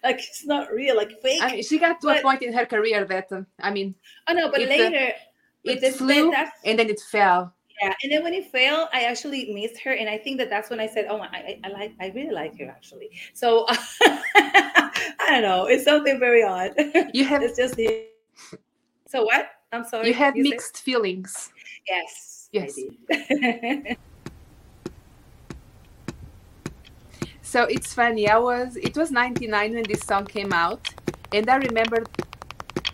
[0.03, 0.97] like it's not real.
[0.97, 1.43] Like fake.
[1.43, 3.95] I mean, she got to a point in her career that, um, I mean,
[4.29, 5.13] oh no, but it, later.
[5.65, 6.33] but it this- flew
[6.65, 7.53] and then it fell.
[7.83, 7.95] Yeah.
[8.03, 10.81] And then when it failed, I actually missed her, and I think that that's when
[10.81, 15.27] I said, "Oh my, I, I, I like, I really like her actually." So I
[15.29, 15.67] don't know.
[15.67, 16.73] It's something very odd.
[17.13, 17.81] You have it's just.
[19.07, 19.47] So what?
[19.73, 20.09] I'm sorry.
[20.09, 21.53] you had said- mixed feelings.
[21.87, 22.49] Yes.
[22.53, 22.79] Yes.
[27.55, 28.29] So it's funny.
[28.29, 30.93] I was it was 99 when this song came out,
[31.33, 32.03] and I remember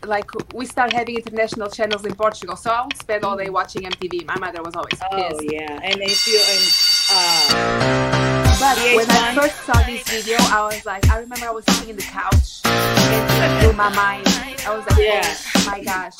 [0.07, 2.57] like we start having international channels in Portugal.
[2.57, 4.27] So I would spend all day watching MTV.
[4.27, 6.65] My mother was always oh yeah, and if you and
[7.13, 11.65] uh, But when I first saw this video, I was like, I remember I was
[11.67, 14.27] sitting in the couch and it blew my mind.
[14.67, 15.35] I was like, Yeah.
[15.57, 16.15] oh my gosh.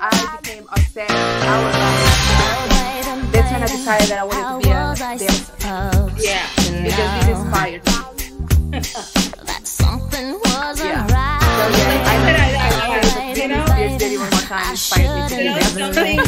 [0.00, 1.10] I became obsessed.
[1.10, 5.58] I was like, that's when I decided that I wanted to be a dancer
[6.20, 6.46] yeah,
[6.84, 9.24] because this inspired me.
[9.58, 11.06] that something wasn't Yeah.
[11.10, 11.42] right.
[11.42, 14.46] So yeah, I I- I- I I- decided you that know, Britney Spears One More
[14.46, 16.18] Time inspired me to you be know a something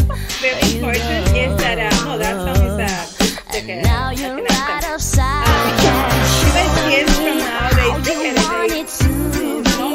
[0.43, 2.91] very important is that uh, no, that song is uh,
[3.53, 4.95] like a Now you're I right tell?
[4.95, 6.11] upside Um, down.
[6.43, 9.91] you guys kids from nowadays, How they you get it want very it to be.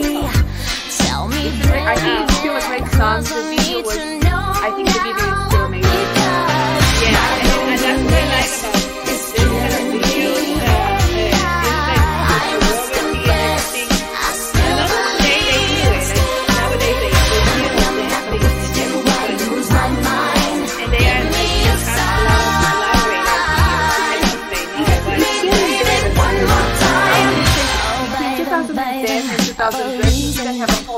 [0.98, 3.24] Tell me, baby, I think it's still a great song.
[3.24, 3.86] The cause I video need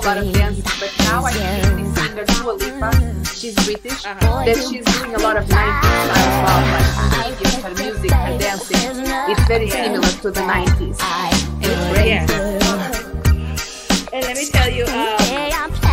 [0.08, 4.46] lot of dancing, but now I think this singer Dua Lipa, she's British, Uh-huh.
[4.46, 6.64] that she's doing a lot of 90s style pop,
[7.18, 9.04] like her videos, her music, her dancing.
[9.32, 10.98] It's very similar to the 90s.
[11.02, 12.08] And it's great.
[12.08, 12.28] yeah.
[14.14, 15.87] And let me tell you, um,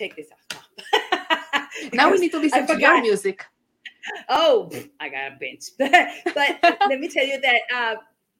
[0.00, 0.40] take this off.
[1.92, 3.44] Now we need to listen to your music.
[4.28, 5.64] Oh, I got a bench.
[5.78, 7.94] but let me tell you that uh,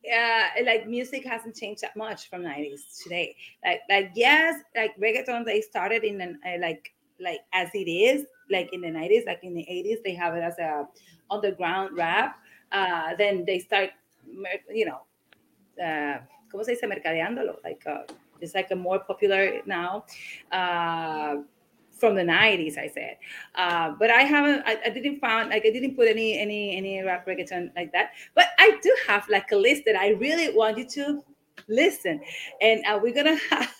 [0.08, 3.36] uh, like music hasn't changed that much from 90s today.
[3.64, 8.26] Like like yes, like reggaeton they started in an, uh, like like as it is,
[8.50, 10.88] like in the 90s, like in the 80s, they have it as a
[11.30, 12.38] underground rap.
[12.72, 13.90] Uh, then they start,
[14.70, 15.00] you know,
[15.82, 16.18] uh,
[16.52, 16.86] ¿cómo se dice?
[16.86, 17.56] Mercadeándolo.
[17.64, 18.02] Like uh,
[18.42, 20.04] it's like a more popular now.
[20.50, 21.36] Uh,
[22.00, 23.16] from the 90s i said.
[23.54, 27.02] Uh, but i haven't I, I didn't find like i didn't put any any any
[27.02, 28.12] rap reggaeton like that.
[28.34, 31.22] But i do have like a list that i really want you to
[31.68, 32.20] listen.
[32.60, 33.74] And uh, we're gonna have,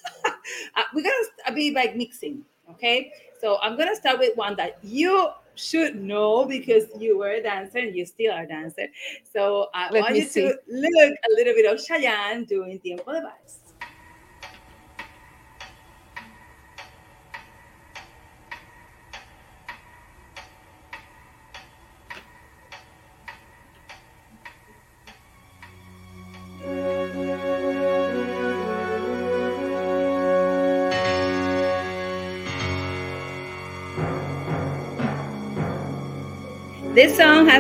[0.77, 3.13] uh, we're gonna be like mixing okay?
[3.41, 7.79] So i'm gonna start with one that you should know because you were a dancer
[7.79, 8.87] and you still are a dancer.
[9.33, 10.43] So i Let want you see.
[10.43, 13.70] to look a little bit of Chayanne doing tiempo de vals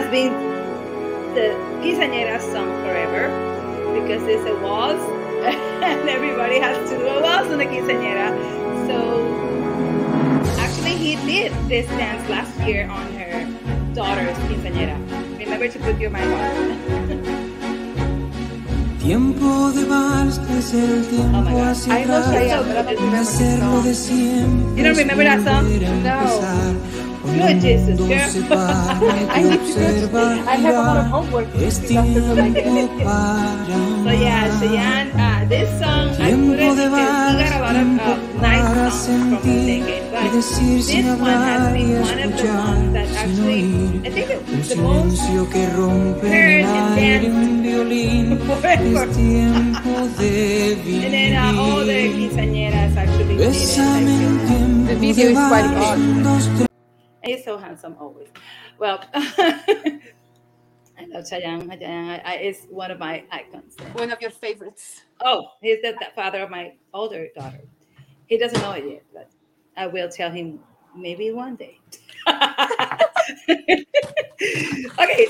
[0.01, 0.33] has been
[1.35, 3.29] the quinceañera song forever
[4.01, 5.03] because it's a waltz
[5.85, 8.29] and everybody has to do a waltz on the quinceañera.
[8.89, 8.97] So
[10.59, 13.45] actually he did this dance last year on her
[13.95, 14.97] daughter's quinceañera.
[15.39, 17.51] Remember to put your mind on.
[19.01, 22.97] Tiempo de vals es el tiempo Oh hacia atrás, Chayanne, but I don't de remember
[22.97, 24.77] this hacerlo de siempre.
[24.77, 25.67] You don't remember that song?
[25.67, 27.00] es volver a No.
[27.31, 27.39] Empezar.
[27.39, 28.31] Cuando Good, el Jesus, mundo girl.
[28.31, 31.11] se pare, I te need to observa I have a lot of girar.
[31.11, 34.59] homework Es because after the tiempo para So yeah, amar.
[34.59, 37.77] Chayanne, uh, this song I put Tiempo it de because we vals, got a lot
[37.77, 41.07] of tiempo uh, nice para songs from the sentir decade, y but decir this sin
[41.19, 44.03] one has hablar y been one of the escuchar ones that sin actually oír.
[44.05, 47.29] I think it Un was the most silencio que rompe heard en and el aire
[47.29, 48.39] danced un violín.
[48.47, 49.09] forever.
[49.09, 52.13] Es tiempo de And then uh, all the vivir.
[52.13, 53.69] quinceañeras actually did it.
[53.69, 56.70] Bésame en Like, tiempo The video de is quite vals, odd.
[57.31, 57.37] Un, dos, tres.
[57.37, 58.29] he's so handsome always.
[58.79, 59.05] Well,
[61.01, 61.67] I love Chayanne.
[61.69, 63.77] Chayanne I, I, is one of my icons.
[63.93, 65.03] One of your favorites.
[65.25, 67.61] Oh, he's the, the father of my older daughter.
[68.27, 69.31] He doesn't know it yet, but
[69.77, 70.61] I will tell him
[70.97, 71.79] maybe one day.
[72.29, 73.05] okay,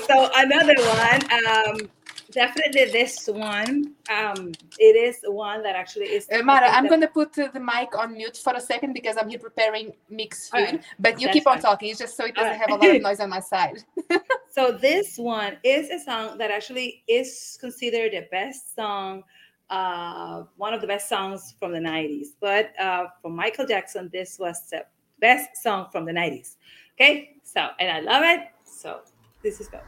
[0.07, 1.21] so another one.
[1.47, 1.89] Um,
[2.31, 3.93] definitely this one.
[4.09, 6.27] Um, it is one that actually is.
[6.31, 9.17] Uh, Mara, I'm going to put uh, the mic on mute for a second because
[9.17, 10.59] I'm here preparing mixed food.
[10.59, 11.61] Alright, But you that's keep on fine.
[11.61, 11.89] talking.
[11.89, 12.69] It's just so it doesn't Alright.
[12.69, 13.83] have a lot of noise on my side.
[14.53, 19.23] So this one is a song that actually is considered the best song,
[19.69, 22.27] uh, one of the best songs from the 90s.
[22.41, 24.85] But uh, for Michael Jackson, this was the
[25.21, 26.57] best song from the 90s.
[26.95, 28.49] Okay, so and I love it.
[28.65, 28.99] So
[29.41, 29.79] this is go.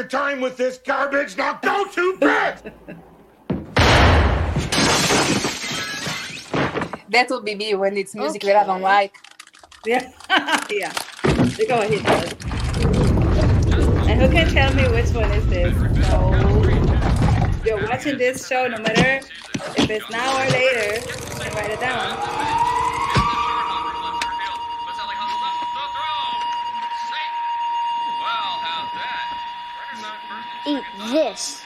[0.00, 1.36] Your time with this garbage.
[1.36, 2.72] Now go to bed!
[7.10, 9.14] That will be me when it's music that I don't like.
[9.86, 10.10] yeah,
[10.70, 10.92] yeah.
[11.24, 12.32] Look how he does.
[14.08, 15.76] And who can tell me which one is this?
[16.08, 16.32] So
[17.66, 19.26] you're watching this show, no matter
[19.76, 22.49] if it's now or later, you can write it down.
[31.10, 31.60] This.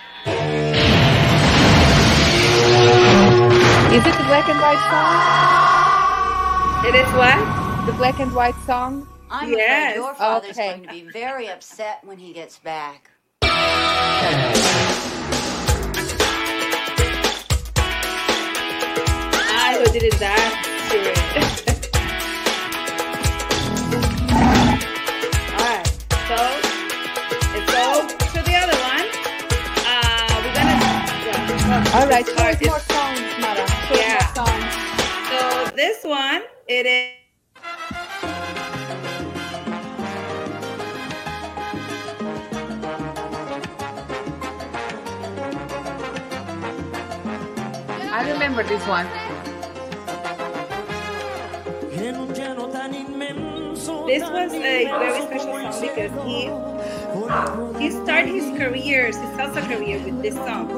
[3.94, 6.88] Is it the black and white song?
[6.88, 7.86] It is what?
[7.86, 9.06] The black and white song?
[9.30, 9.92] I'm Yes.
[9.92, 10.70] afraid your father's Okay.
[10.70, 13.10] going to be very upset when he gets back.
[19.56, 21.23] I who did that to it.
[55.94, 56.50] Because he
[57.78, 60.70] he started his career, his salsa career with this song,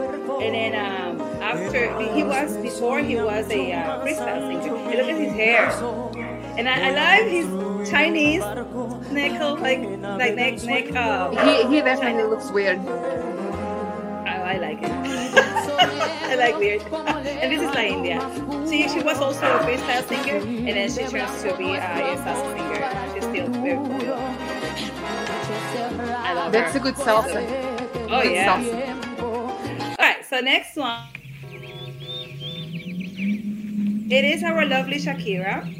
[0.42, 4.76] and then um, after he was before he was a uh, freestyle singer.
[4.76, 5.70] And look at his hair,
[6.58, 8.44] and I, I love his Chinese
[9.10, 10.94] neck, like like neck neck.
[10.94, 12.78] Uh, He, he definitely looks weird.
[14.26, 14.90] I, I like it.
[16.30, 16.82] I like weird.
[16.82, 18.20] And this is La India.
[18.68, 22.16] She, she was also a freestyle singer, and then she turns to be uh, a
[22.20, 23.14] salsa singer.
[23.14, 24.45] She's still very cool.
[25.98, 26.78] I love That's her.
[26.78, 27.42] a good salsa.
[28.10, 28.62] Oh Good yeah.
[28.62, 29.18] salsa.
[29.22, 30.24] All right.
[30.28, 31.00] So next one.
[34.08, 35.72] It is our lovely Shakira.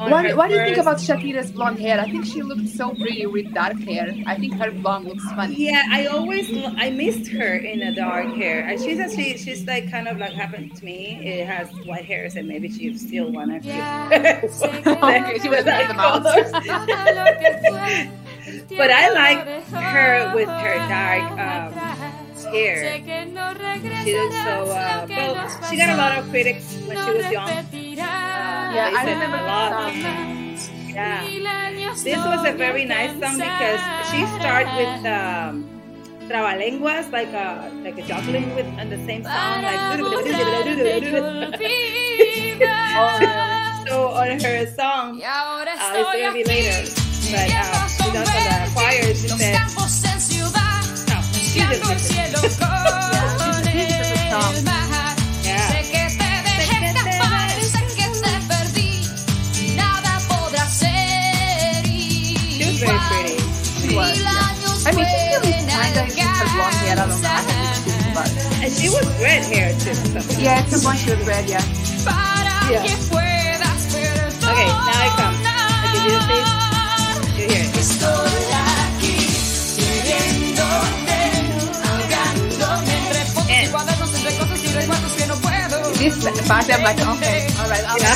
[0.00, 1.98] On What, her what do you think about Shakira's blonde hair?
[1.98, 4.14] I think she looked so pretty with dark hair.
[4.28, 5.56] I think her blonde looks funny.
[5.56, 8.60] Yeah, I always I missed her in a dark hair.
[8.68, 11.18] And she's actually she's like kind of like happened to me.
[11.26, 15.88] It has white hairs and maybe she still wanna keep Okay, she was dark in
[15.88, 16.22] the mouth.
[16.22, 16.52] colors.
[18.76, 21.72] But I like her with her dark um,
[22.52, 22.98] hair.
[24.04, 25.34] She looks so uh, well.
[25.70, 27.50] She got a lot of critics when she was young.
[27.50, 27.64] Uh,
[28.74, 29.92] Yeah, they I said remember a lot.
[29.92, 30.92] song.
[30.92, 31.22] Yeah.
[32.04, 35.64] This was a very nice song because she started with um,
[36.28, 39.78] trabalenguas, like a like a juggling with on the same song, like
[43.88, 45.18] so on her song,
[45.80, 46.84] uh, it's gonna be later,
[47.32, 49.14] but uh, she does on the choir.
[49.14, 49.54] She said,
[51.08, 52.58] no, she just did it.
[55.44, 55.68] Yeah.
[55.68, 58.92] Sé que te dejé escapar, sé que te perdí,
[59.76, 63.38] nada podrá ser She was very pretty.
[63.80, 64.86] She was, yeah.
[64.86, 66.92] I mean, she still is kind of her blonde hair.
[66.92, 67.16] I don't know.
[67.24, 68.28] I have to choose, but
[68.62, 69.94] And she was red hair too.
[69.94, 70.40] So.
[70.40, 71.48] yeah, it's a bunch of red.
[71.48, 71.62] Yeah.
[72.70, 72.82] Yeah.
[72.84, 74.52] que puedas perdonar.
[74.52, 75.36] Okay, now I come.
[75.40, 76.47] I give you the face.
[85.98, 87.84] This part, I'm like, okay, all right.
[87.88, 88.14] I'll Yeah.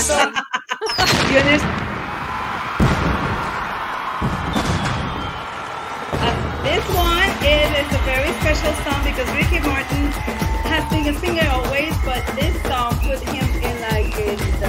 [6.12, 10.06] Uh, this one is, is a very special song because Ricky Martin
[10.70, 14.68] has been a singer always, but this song put him in like in the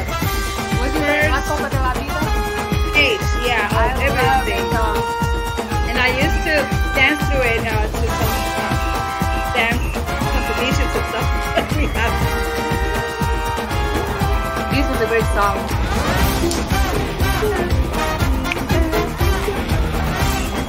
[0.94, 2.13] First-
[3.84, 4.64] love everything.
[5.90, 6.56] And I used to
[6.96, 12.14] dance through it uh, to some uh, dance competitions and stuff that we have.
[14.72, 15.58] This is a great song.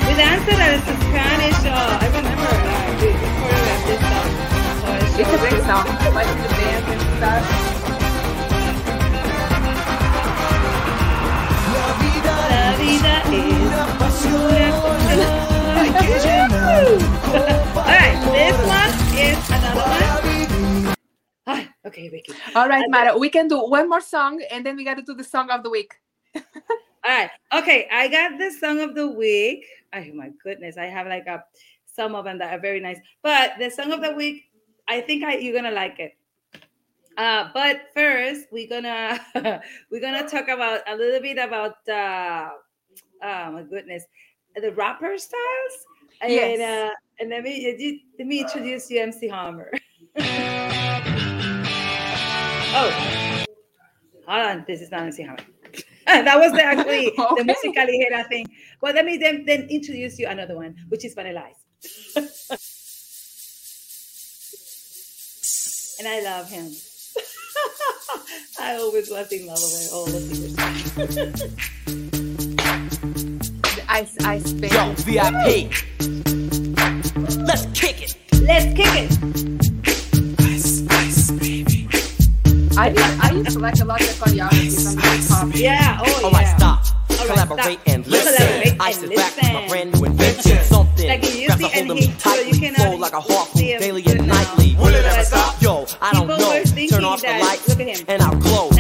[0.04, 1.60] We danced it as a Spanish.
[1.64, 4.28] Uh, I remember uh, we choreographed this song.
[4.80, 4.88] So
[5.20, 5.86] it's a great song.
[6.14, 7.63] Like the dance and stuff.
[13.04, 14.74] Vida es
[17.76, 20.94] Alright, this one is another one.
[21.46, 22.32] Ah, okay, Ricky.
[22.54, 25.14] All right, Mara, we can do one more song and then we got to do
[25.14, 25.92] the song of the week.
[27.04, 29.66] Alright, okay, I got the song of the week.
[29.92, 31.44] Oh my goodness, I have like a
[31.84, 32.98] some of them that are very nice.
[33.22, 34.44] But the song of the week,
[34.88, 36.16] I think I, you're gonna like it.
[37.16, 39.20] Uh, but first, we're gonna
[39.90, 42.50] we're gonna talk about a little bit about uh,
[43.22, 44.04] oh my goodness,
[44.56, 45.86] the rapper styles.
[46.20, 46.60] And, Yes.
[46.60, 46.90] uh,
[47.20, 49.70] and let me let me introduce you, MC Hammer.
[52.76, 52.90] oh,
[54.26, 55.38] hold on, this is not MC Hammer.
[56.06, 57.42] that was the actually the Okay.
[57.44, 58.46] musically ligera thing.
[58.80, 61.64] But let me then, then introduce you another one, which is Vanilla Ice.
[65.98, 66.70] and I love him.
[68.60, 72.03] I always was in love with all the singers.
[73.94, 74.92] The ice ice Yo.
[75.06, 75.70] VIP.
[77.46, 78.16] Let's kick it.
[78.42, 79.10] Let's kick it.
[80.90, 81.30] Ice,
[82.76, 85.48] I did, I used to like a lot of choreography from hip hop.
[85.54, 86.00] Yeah.
[86.04, 86.38] Oh, All yeah.
[86.38, 86.84] right, stop.
[86.84, 87.80] All right, Collaborate stop.
[87.86, 88.34] and listen.
[88.34, 89.68] Collaborate Ice and is back with my listen.
[89.68, 90.64] brand new invention.
[90.64, 91.08] Something.
[91.08, 92.58] Like you Grabs see, a hold and of me you tightly.
[92.58, 94.34] cannot Flow like a hawk from see him daily and now.
[94.34, 94.74] nightly.
[94.74, 95.62] Will it ever stop?
[95.62, 96.48] Yo, I don't People know.
[96.50, 98.04] were thinking Turn off the that- lights look at him.
[98.08, 98.70] and I'll glow.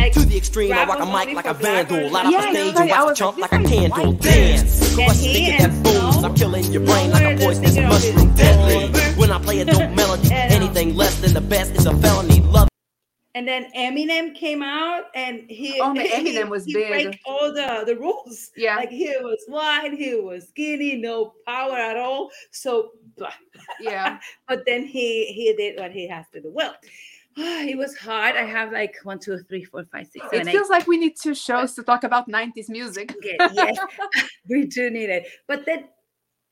[0.44, 2.08] Like, to extreme, I rock a was mic only like a vandal.
[2.10, 3.70] black Light up Yeah, the stage and watch was it jump like, like a this
[3.70, 4.12] guy's candle.
[4.12, 4.94] Dance.
[4.94, 6.24] Crush he thinking and that fools.
[6.24, 8.28] I'm killing your brain like a the poisonous singer of mushroom.
[8.28, 9.00] his Deadly.
[9.20, 11.96] When I play a dope melody, And, um, anything less than the best is a
[11.96, 12.40] felony.
[12.40, 12.68] Love.
[13.36, 16.88] And then Eminem came out, and he Oh, man, he- Eminem was he big.
[16.88, 18.50] break all the the rules.
[18.56, 18.76] Yeah.
[18.76, 22.30] like he was white, he was skinny, no power at all.
[22.52, 23.30] So, blah.
[23.80, 24.18] Yeah.
[24.46, 26.50] but then he he did what he has to do.
[26.52, 26.74] Well,
[27.70, 28.36] it was hard.
[28.36, 30.52] I have like one, two, three, four, five, six, It seven, eight.
[30.52, 33.12] feels like we need two shows to talk about 90s music.
[33.18, 33.76] Okay, yes,
[34.48, 35.26] we do need it.
[35.46, 35.88] But then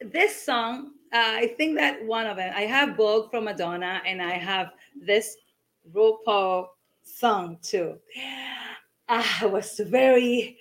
[0.00, 4.20] this song, uh, I think that one of them, I have Vogue from Madonna, and
[4.20, 4.70] I have
[5.00, 5.36] this
[5.94, 6.66] RuPaul
[7.04, 7.98] song too.
[9.08, 10.56] Ah, it was very,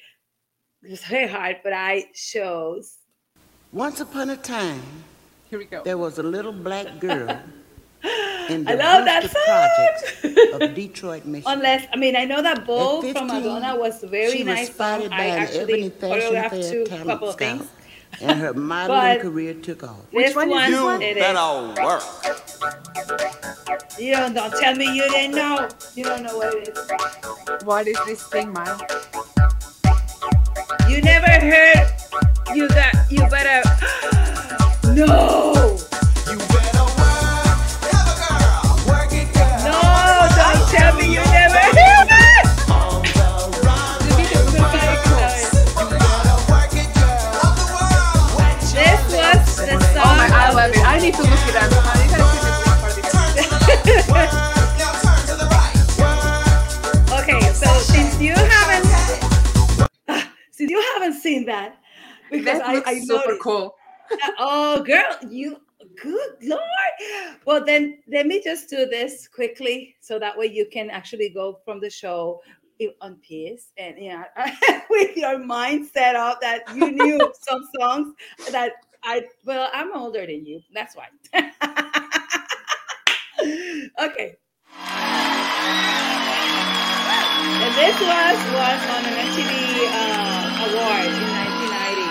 [0.84, 2.97] it was very hard, but I chose.
[3.72, 4.82] Once upon a time,
[5.49, 5.84] Here we go.
[5.84, 7.39] there was a little black girl
[8.50, 9.42] in the I love that song.
[9.46, 11.54] Projects of Detroit, Michigan.
[11.58, 14.48] Unless I mean, I know that Vogue from 15, Madonna was a very she was
[14.56, 14.74] nice song.
[14.76, 17.58] spotted by I an actually Ebony Fashion choreographed Fair to a talent couple of scout,
[17.60, 17.70] things.
[18.22, 20.00] and her modeling career took off.
[20.12, 21.02] Which one is one, this one?
[21.02, 21.24] it is.
[21.24, 22.04] Better work.
[24.00, 25.68] You don't, don't tell me you didn't know.
[25.96, 27.64] You don't know what it is.
[27.64, 28.78] What is this thing, Maya?
[30.89, 31.88] You never heard.
[32.56, 32.94] You got.
[33.12, 33.62] You better.
[34.94, 35.78] no.
[51.02, 51.72] Need to look it up.
[51.72, 52.91] Uh, You gotta see this one for
[53.86, 54.08] this.
[54.08, 54.32] work,
[54.78, 55.76] now turn to the right.
[55.97, 58.86] Work, okay, so since you haven't,
[60.52, 61.78] since you haven't seen that,
[62.30, 63.76] because That I, I super noticed- cool.
[64.39, 65.58] Oh, girl, you
[66.02, 66.62] good lord.
[67.45, 71.60] Well, then let me just do this quickly so that way you can actually go
[71.66, 72.41] from the show
[72.99, 74.26] on peace and yeah,
[74.89, 78.14] with your mind set up that you knew some songs
[78.52, 78.74] that
[79.04, 80.62] I well, I'm older than you.
[80.74, 81.08] That's why.
[84.06, 84.36] okay.
[87.62, 89.54] And this was was on an MTV
[89.89, 92.06] uh, award in 1990.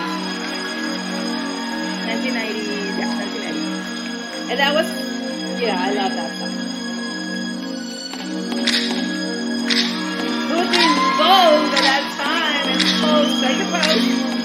[2.11, 4.51] 1990, yeah, 1990.
[4.51, 4.86] And that was,
[5.62, 6.51] yeah, I love that song.
[10.51, 12.66] Who's in Vogue at that time?
[12.66, 14.39] And Vogue, like a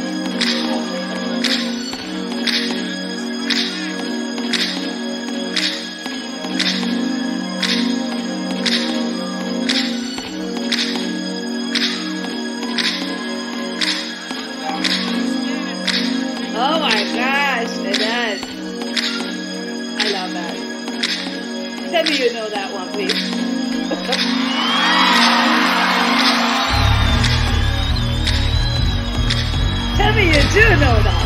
[30.54, 31.22] do know that.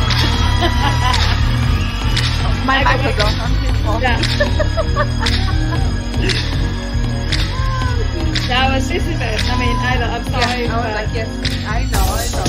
[2.65, 3.35] My I mic go is off.
[3.39, 4.01] I'm his fault.
[4.01, 4.19] Yeah.
[8.47, 9.37] that was Sissy Bear.
[9.39, 10.63] I mean, I know, I'm sorry.
[10.65, 11.29] Yeah, I was like, yes,
[11.65, 12.45] I know, I know.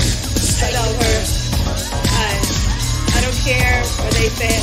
[0.61, 1.17] I love her.
[2.19, 2.37] I,
[3.15, 4.53] I don't care what they say.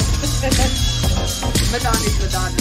[1.72, 2.58] Madonna is Madonna.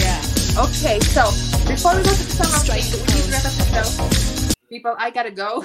[0.00, 0.20] yeah.
[0.64, 1.30] Okay, so
[1.66, 4.54] before we go to the the week, we need to wrap up the show.
[4.68, 5.64] People, I gotta go.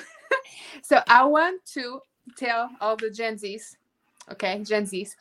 [0.83, 2.01] so I want to
[2.37, 3.75] tell all the Gen Zs,
[4.31, 5.15] okay, Gen Zs,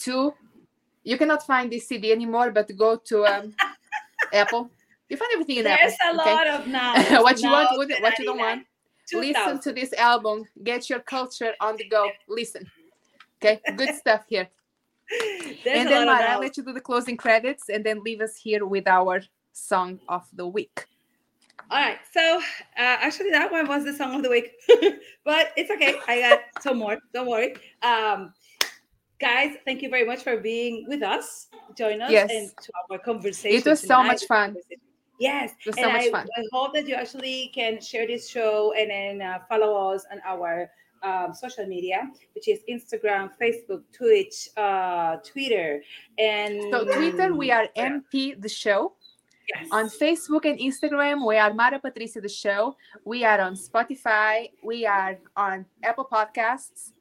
[0.00, 0.34] to
[1.04, 3.54] you cannot find this CD anymore, but go to um,
[4.32, 4.70] Apple.
[5.08, 6.18] You find everything in There's Apple.
[6.18, 6.32] a okay?
[6.34, 7.22] lot of now.
[7.22, 8.66] what you want, what, what you don't want.
[9.12, 10.44] Listen to this album.
[10.62, 12.10] Get your culture on the go.
[12.28, 12.70] Listen.
[13.42, 14.48] Okay, good stuff here.
[15.64, 18.36] There's and then Mara, I'll let you do the closing credits and then leave us
[18.36, 20.84] here with our song of the week.
[21.70, 21.98] All right.
[22.12, 22.40] So uh,
[22.76, 24.52] actually, that one was the song of the week,
[25.24, 25.96] but it's okay.
[26.06, 26.98] I got some more.
[27.12, 27.54] Don't worry.
[27.82, 28.32] Um,
[29.20, 31.48] guys, thank you very much for being with us.
[31.76, 32.30] Join us Yes.
[32.30, 33.58] and to our conversation.
[33.58, 34.56] It was so much fun.
[35.20, 36.26] Yes, It was and so much I, fun.
[36.36, 40.20] I hope that you actually can share this show and then uh, follow us on
[40.24, 40.70] our
[41.02, 45.82] um, social media, which is Instagram, Facebook, Twitch, uh, Twitter,
[46.18, 47.66] and So Twitter, we are.
[47.76, 48.94] MP the show.
[49.54, 49.68] Yes.
[49.72, 52.76] On Facebook and Instagram, we are Mara Patricia the show.
[53.04, 54.50] We are on Spotify.
[54.62, 56.92] We are on Apple Podcasts,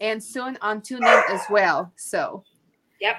[0.00, 1.92] and soon on TuneIn as well.
[1.96, 2.44] So
[3.00, 3.16] Yep.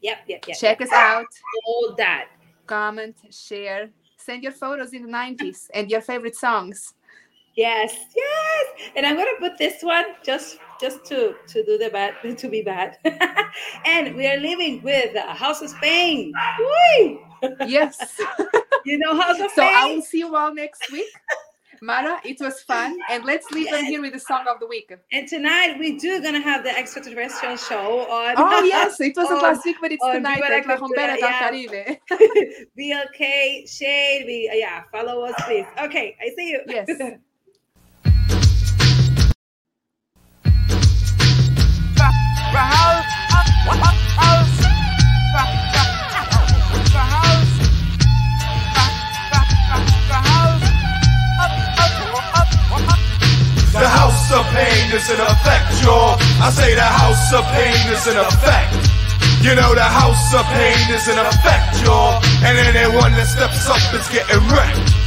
[0.00, 0.18] Yep.
[0.26, 0.44] Yep.
[0.48, 0.58] Yep.
[0.58, 1.26] check us out.
[1.66, 2.28] all that.
[2.66, 6.94] Comment, share, send your photos in the 90s and your favorite songs.
[7.56, 8.66] Yes, yes.
[8.94, 12.62] And I'm gonna put this one just just to to do the bad to be
[12.62, 12.98] bad.
[13.84, 16.32] and we are living with House of Pain.
[16.58, 17.18] Whee!
[17.66, 18.20] Yes.
[18.84, 21.08] You know how of so I will see you all next week.
[21.82, 22.98] Mara, it was fun.
[23.10, 24.90] And let's leave them here with the song of the week.
[25.12, 28.34] And tonight we do gonna have the extraterrestrial show on.
[28.38, 29.00] Oh, yes.
[29.00, 31.28] It wasn't on- last week, but it's on tonight Viva la at La Rumbera del
[31.28, 31.98] Cultura, Caribe.
[32.78, 34.24] BLK Shade.
[34.26, 35.66] We yeah, follow us please.
[35.82, 36.60] Okay, I see you.
[36.66, 36.86] Yes.
[36.86, 37.18] The
[54.28, 56.16] house of pain is in effect, y'all.
[56.42, 58.74] I say the house of pain is in effect.
[59.40, 62.20] You know the house of pain is in effect, y'all.
[62.44, 64.97] And anyone that steps up is getting wrecked.